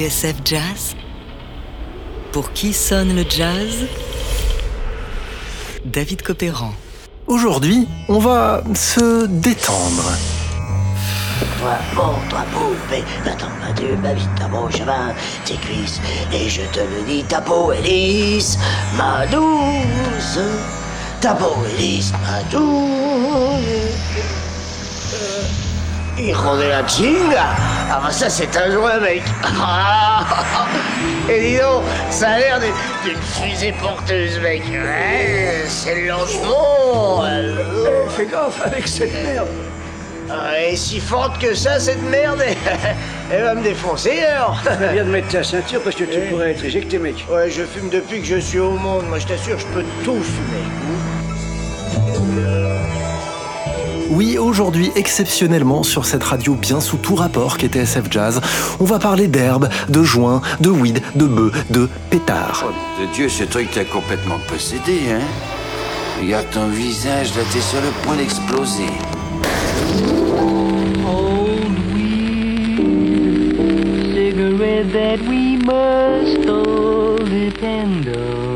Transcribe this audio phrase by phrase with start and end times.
[0.00, 0.96] TSF Jazz
[2.32, 3.84] Pour qui sonne le jazz?
[5.84, 6.72] David Copéran.
[7.26, 10.16] Aujourd'hui, on va se détendre.
[11.58, 16.00] Toi, bon, toi, poupée, attends, ma Dieu, ma vie, ta beau cheval, tes cuisses,
[16.32, 18.56] et je te le dis, ta peau est lisse,
[18.96, 20.38] ma douce,
[21.20, 22.70] ta peau est lisse, ma douce.
[26.20, 27.44] Hijo de la chinga
[27.90, 29.22] Ah bah ça c'est un joint mec
[29.58, 30.24] Ah
[31.28, 37.24] Et dis donc, ça a l'air d'une fusée porteuse mec Ouais, c'est le lancement
[38.16, 39.48] Fais gaffe avec cette merde.
[40.58, 42.42] Est si forte que ça cette merde
[43.32, 44.60] Elle va me défoncer alors
[44.92, 46.28] Viens de mettre ta ceinture parce que tu Eh.
[46.30, 47.24] pourrais être éjecté, mec.
[47.30, 49.06] Ouais, je fume depuis que je suis au monde.
[49.08, 50.64] Moi, je t'assure, je peux tout fumer.
[54.10, 58.40] Oui, aujourd'hui, exceptionnellement, sur cette radio bien sous tout rapport qu'est TSF Jazz,
[58.80, 62.64] on va parler d'herbe, de joint, de weed, de bœuf, de pétard.
[63.00, 65.20] De Dieu, ce truc t'a complètement possédé, hein
[66.20, 68.90] Regarde ton visage, là, t'es sur le point d'exploser.
[74.92, 78.49] that we must all depend on.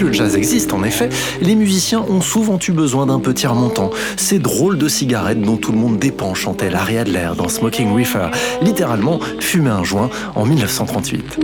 [0.00, 1.08] Le jazz existe, en effet,
[1.40, 3.90] les musiciens ont souvent eu besoin d'un petit remontant.
[4.16, 8.28] Ces drôles de cigarettes dont tout le monde dépend, chantait Larry Adler dans Smoking Reefer,
[8.62, 11.38] littéralement fumer un joint en 1938.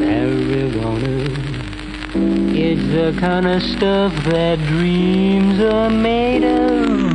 [0.00, 1.24] Marijuana,
[2.54, 7.05] it's the kind of stuff that dreams are made of.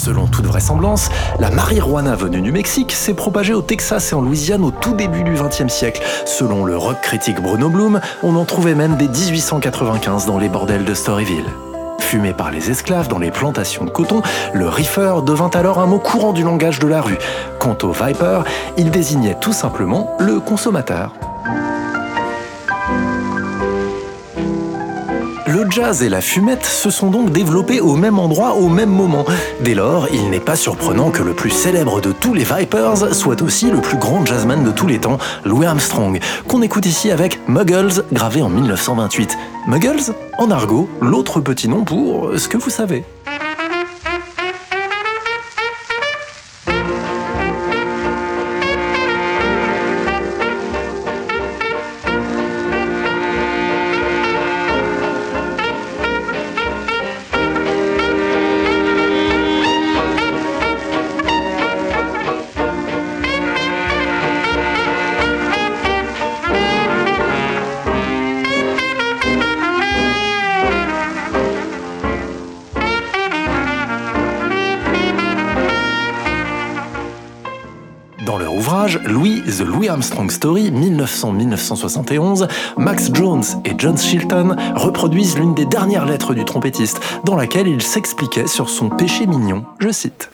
[0.00, 4.64] Selon toute vraisemblance, la marijuana venue du Mexique s'est propagée au Texas et en Louisiane
[4.64, 6.00] au tout début du XXe siècle.
[6.24, 10.86] Selon le rock critique Bruno Bloom, on en trouvait même dès 1895 dans les bordels
[10.86, 11.50] de Storyville.
[11.98, 14.22] Fumé par les esclaves dans les plantations de coton,
[14.54, 17.18] le reefer devint alors un mot courant du langage de la rue.
[17.58, 18.44] Quant au viper,
[18.78, 21.12] il désignait tout simplement le consommateur.
[25.70, 29.24] Jazz et la fumette se sont donc développés au même endroit au même moment.
[29.60, 33.40] Dès lors, il n'est pas surprenant que le plus célèbre de tous les Vipers soit
[33.42, 37.40] aussi le plus grand jazzman de tous les temps, Louis Armstrong, qu'on écoute ici avec
[37.48, 39.38] Muggles, gravé en 1928.
[39.66, 43.04] Muggles, en argot, l'autre petit nom pour ce que vous savez.
[78.98, 86.06] Louis The Louis Armstrong Story 1900-1971, Max Jones et John Chilton reproduisent l'une des dernières
[86.06, 89.64] lettres du trompettiste, dans laquelle il s'expliquait sur son péché mignon.
[89.78, 90.30] Je cite.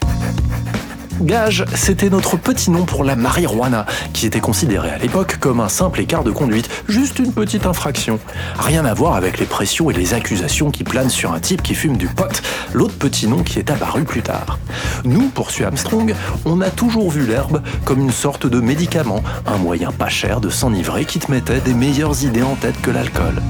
[1.22, 5.68] Gage, c'était notre petit nom pour la marijuana, qui était considérée à l'époque comme un
[5.68, 8.18] simple écart de conduite, juste une petite infraction.
[8.58, 11.74] Rien à voir avec les pressions et les accusations qui planent sur un type qui
[11.74, 12.42] fume du pot,
[12.74, 14.58] l'autre petit nom qui est apparu plus tard.
[15.04, 19.92] Nous, poursuit Armstrong, on a toujours vu l'herbe comme une sorte de médicament, un moyen
[19.92, 23.40] pas cher de s'enivrer qui te mettait des meilleures idées en tête que l'alcool.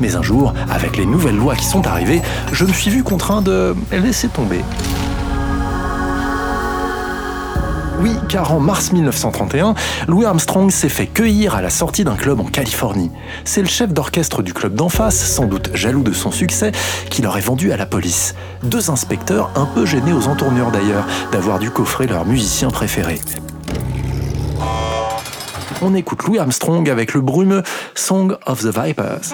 [0.00, 2.20] Mais un jour, avec les nouvelles lois qui sont arrivées,
[2.52, 4.60] je me suis vu contraint de laisser tomber.
[8.02, 9.74] Oui, car en mars 1931,
[10.08, 13.12] Louis Armstrong s'est fait cueillir à la sortie d'un club en Californie.
[13.44, 16.72] C'est le chef d'orchestre du club d'en face, sans doute jaloux de son succès,
[17.10, 18.34] qui l'aurait vendu à la police.
[18.64, 23.20] Deux inspecteurs un peu gênés aux entournures d'ailleurs, d'avoir dû coffrer leur musicien préféré.
[25.80, 27.62] On écoute Louis Armstrong avec le brumeux
[27.94, 29.32] Song of the Vipers.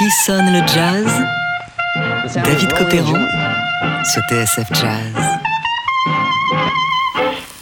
[0.00, 1.12] Qui sonne le jazz
[2.42, 3.18] David Copéran.
[4.02, 5.12] sur TSF Jazz.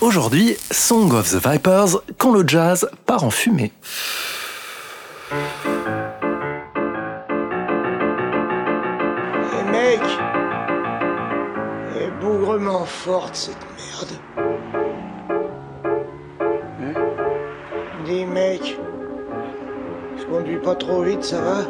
[0.00, 3.72] Aujourd'hui, Song of the Vipers, quand le jazz part en fumée.
[5.32, 5.34] Eh
[9.72, 10.00] mec
[11.96, 14.12] Elle est bougrement forte cette merde.
[16.84, 16.94] Hein?
[18.04, 18.78] Dis mec,
[20.16, 21.64] je conduis pas trop vite, ça va?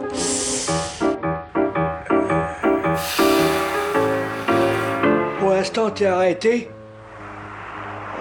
[5.99, 6.71] T'es arrêté?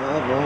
[0.01, 0.43] Ah bon?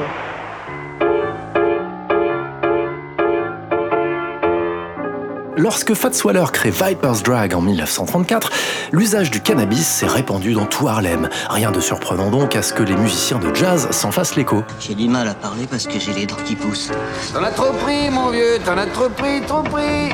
[5.58, 8.50] Lorsque Fats Waller crée Viper's Drag en 1934,
[8.92, 11.30] l'usage du cannabis s'est répandu dans tout Harlem.
[11.50, 14.64] Rien de surprenant donc à ce que les musiciens de jazz s'en fassent l'écho.
[14.80, 16.92] J'ai du mal à parler parce que j'ai les dents qui poussent.
[17.34, 20.10] T'en as trop pris, mon vieux, t'en as trop pris, trop pris.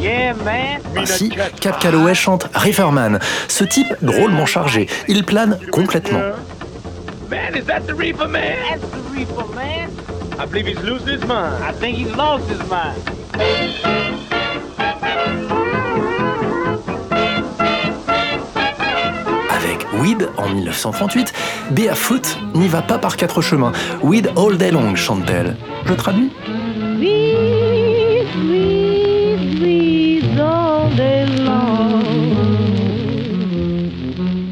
[0.00, 0.80] Yeah, man.
[0.96, 1.30] Ainsi,
[1.60, 3.18] Cap Calloway chante Reeferman.
[3.48, 6.20] Ce type, drôlement chargé, il plane complètement.
[7.30, 8.56] Man, is that the reefer man?
[8.68, 9.90] That's the reefer man.
[10.38, 11.62] I believe he's losing his mind.
[11.62, 12.96] I think he's lost his mind.
[19.50, 21.32] Avec Weed en 1938,
[21.70, 23.72] Barefoot n'y va pas par quatre chemins.
[24.02, 25.56] Weed all day long, chante-t-elle.
[25.86, 26.32] Je traduis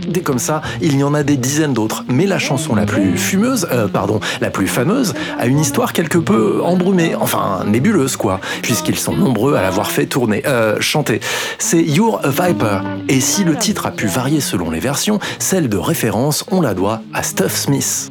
[0.09, 3.17] Des comme ça, il y en a des dizaines d'autres, mais la chanson la plus
[3.17, 8.41] fumeuse, euh, pardon, la plus fameuse, a une histoire quelque peu embrumée, enfin nébuleuse quoi,
[8.63, 11.21] puisqu'ils sont nombreux à l'avoir fait tourner, euh, chanter.
[11.59, 15.69] C'est You're a Viper, et si le titre a pu varier selon les versions, celle
[15.69, 18.11] de référence, on la doit à Stuff Smith.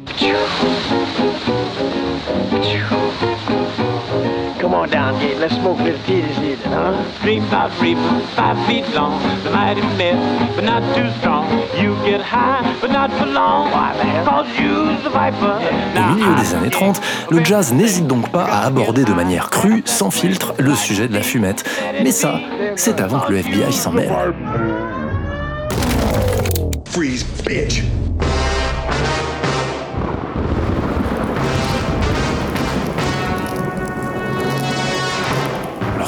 [4.68, 5.38] Come on down, kid.
[5.38, 7.02] Let's smoke this titty shit, huh?
[7.22, 9.18] Three, five reaper, five feet long.
[9.42, 10.20] The mighty myth,
[10.54, 11.48] but not too strong.
[11.80, 13.70] You get high, but not for long.
[13.70, 14.26] Why, man?
[14.26, 15.58] Cause you's the viper.
[15.96, 19.82] Au milieu des années 30, le jazz n'hésite donc pas à aborder de manière crue,
[19.86, 21.64] sans filtre, le sujet de la fumette.
[22.02, 22.34] Mais ça,
[22.76, 24.12] c'est avant que le FBI s'en mêle.
[26.90, 27.84] Freeze, bitch.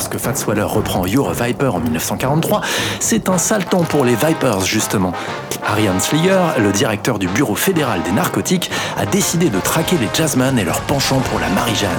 [0.00, 2.62] Lorsque Fats Waller reprend You're a Viper en 1943,
[3.00, 5.12] c'est un sale temps pour les Vipers justement.
[5.66, 10.59] Ariane Sliger, le directeur du Bureau fédéral des narcotiques, a décidé de traquer les jazzmen
[10.59, 11.90] et leur penchant pour la Marie-Jeanne.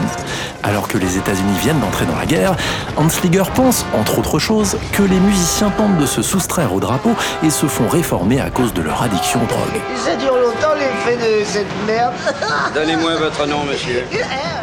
[0.64, 2.56] Alors que les États-Unis viennent d'entrer dans la guerre,
[2.98, 7.12] Hansliger pense, entre autres choses, que les musiciens tentent de se soustraire au drapeau
[7.44, 9.80] et se font réformer à cause de leur addiction aux drogues.
[9.96, 12.16] Ça dure longtemps l'effet de cette merde
[12.74, 14.06] Donnez-moi votre nom, monsieur.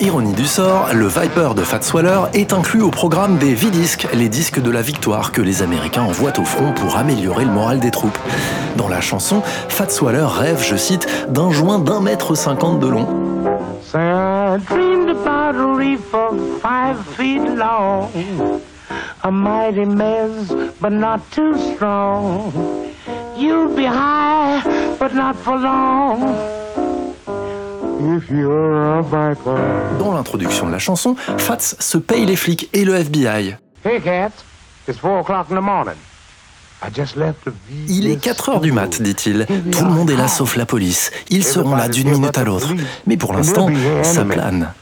[0.00, 4.28] Ironie du sort, le Viper de Fats Waller est inclus au programme des V-Discs, les
[4.28, 7.90] disques de la victoire que les Américains envoient au front pour améliorer le moral des
[7.90, 8.16] troupes.
[8.76, 13.08] Dans la chanson, Fats Waller rêve, je cite, d'un joint d'un mètre cinquante de long.
[19.24, 22.52] A mighty mess, but not too strong.
[23.36, 24.62] You'll be high,
[25.00, 26.57] but not for long.
[29.98, 33.56] Dans l'introduction de la chanson, Fats se paye les flics et le FBI.
[33.84, 34.30] Hey, Cat.
[34.88, 35.96] It's four o'clock in the morning.
[36.82, 37.52] I just left the
[37.88, 39.46] Il est 4 heures du mat, dit-il.
[39.72, 41.10] Tout le monde est là sauf la police.
[41.28, 42.72] Ils seront là d'une minute à l'autre.
[43.06, 43.68] Mais pour l'instant,
[44.02, 44.72] ça plane.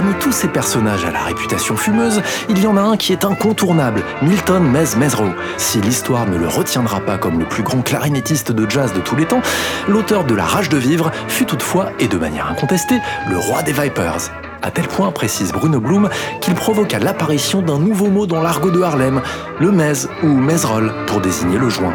[0.00, 3.22] Parmi tous ces personnages à la réputation fumeuse, il y en a un qui est
[3.22, 5.26] incontournable, Milton Mez Mesro.
[5.58, 9.14] Si l'histoire ne le retiendra pas comme le plus grand clarinettiste de jazz de tous
[9.14, 9.42] les temps,
[9.88, 13.72] l'auteur de La Rage de Vivre fut toutefois, et de manière incontestée, le roi des
[13.72, 14.30] Vipers.
[14.62, 16.08] À tel point, précise Bruno Blum,
[16.40, 19.20] qu'il provoqua l'apparition d'un nouveau mot dans l'argot de Harlem,
[19.60, 21.94] le mez ou mezrol, pour désigner le joint.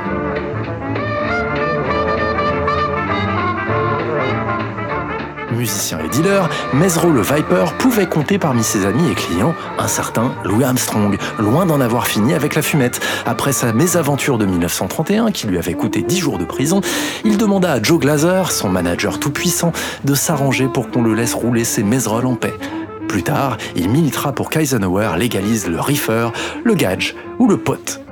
[5.56, 10.34] Musicien et dealer, Mesro le Viper pouvait compter parmi ses amis et clients un certain
[10.44, 13.00] Louis Armstrong, loin d'en avoir fini avec la fumette.
[13.26, 16.82] Après sa mésaventure de 1931, qui lui avait coûté 10 jours de prison,
[17.24, 19.72] il demanda à Joe Glazer, son manager tout-puissant,
[20.04, 22.54] de s'arranger pour qu'on le laisse rouler ses Mesrolls en paix.
[23.08, 26.30] Plus tard, il militera pour qu'Eisenhower légalise le reefer,
[26.64, 28.05] le gage ou le pot.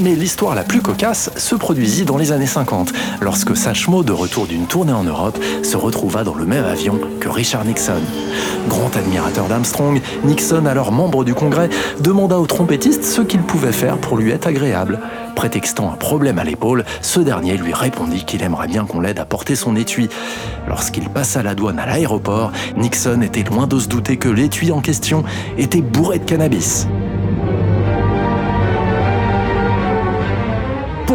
[0.00, 2.90] Mais l'histoire la plus cocasse se produisit dans les années 50,
[3.20, 7.28] lorsque Satchmo, de retour d'une tournée en Europe, se retrouva dans le même avion que
[7.28, 8.00] Richard Nixon.
[8.66, 11.68] Grand admirateur d'Armstrong, Nixon, alors membre du Congrès,
[12.00, 15.00] demanda au trompettiste ce qu'il pouvait faire pour lui être agréable.
[15.36, 19.26] Prétextant un problème à l'épaule, ce dernier lui répondit qu'il aimerait bien qu'on l'aide à
[19.26, 20.08] porter son étui.
[20.66, 24.80] Lorsqu'il passa la douane à l'aéroport, Nixon était loin de se douter que l'étui en
[24.80, 25.24] question
[25.58, 26.86] était bourré de cannabis.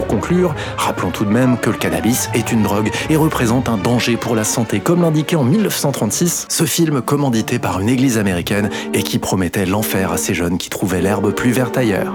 [0.07, 3.77] Pour conclure, rappelons tout de même que le cannabis est une drogue et représente un
[3.77, 8.69] danger pour la santé, comme l'indiquait en 1936 ce film commandité par une église américaine
[8.93, 12.13] et qui promettait l'enfer à ces jeunes qui trouvaient l'herbe plus verte ailleurs.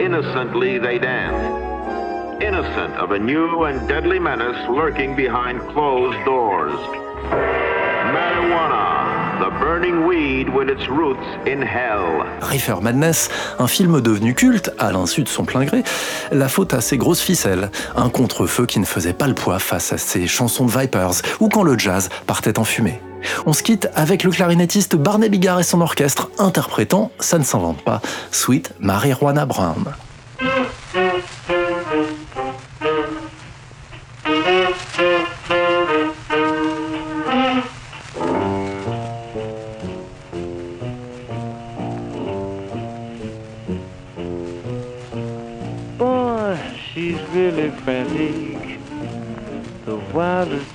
[0.00, 2.40] Innocently they dance.
[2.40, 6.72] Innocent of a new and deadly menace lurking behind closed doors.
[8.14, 8.99] Marijuana,
[9.40, 12.26] the burning weed with its roots in hell.
[12.42, 15.82] Reefer Madness, un film devenu culte, à l'insu de son plein gré,
[16.30, 19.92] la faute à ses grosses ficelles, un contre-feu qui ne faisait pas le poids face
[19.92, 23.00] à ses chansons de Vipers, ou quand le jazz partait en fumée.
[23.46, 27.82] On se quitte avec le clarinettiste Barney Bigard et son orchestre interprétant, ça ne s'invente
[27.82, 29.84] pas, Sweet Marijuana Brown.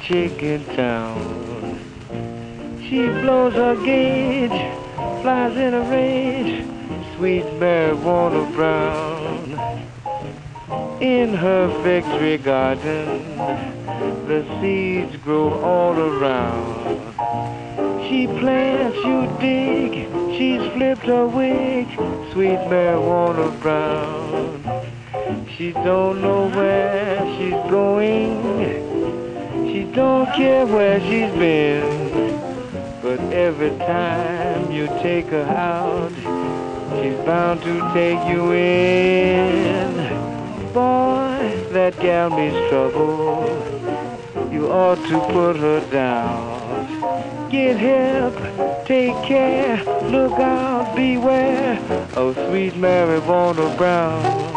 [0.06, 1.80] Wildest chick in town.
[2.82, 4.52] She blows her gauge,
[5.22, 6.66] flies in a rage,
[7.16, 9.36] sweet Mary marijuana brown.
[11.02, 13.38] In her victory garden,
[14.28, 17.14] the seeds grow all around.
[18.08, 20.08] She plants, you dig,
[20.38, 21.88] she's flipped her wig,
[22.32, 24.62] sweet Mary marijuana brown.
[25.58, 28.95] She don't know where she's going,
[29.96, 32.42] don't care where she's been.
[33.02, 36.12] But every time you take her out,
[37.02, 39.96] she's bound to take you in.
[40.74, 42.30] Boy, that gal
[42.70, 43.46] trouble.
[44.52, 47.50] You ought to put her down.
[47.50, 48.36] Get help,
[48.86, 51.80] take care, look out, beware
[52.16, 54.55] of sweet marijuana brown.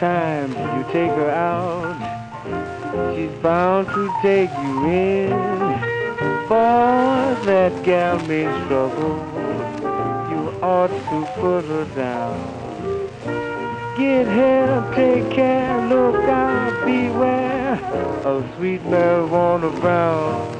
[0.00, 1.94] Time you take her out,
[3.14, 5.30] she's bound to take you in.
[6.48, 9.18] Boy, that gal means trouble,
[10.30, 12.40] You ought to put her down.
[13.98, 17.74] Get help, take care, look out, beware
[18.24, 20.59] of sweet marijuana brown.